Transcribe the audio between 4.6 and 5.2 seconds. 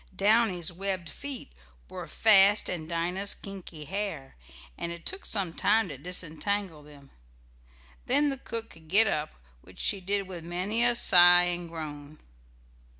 and it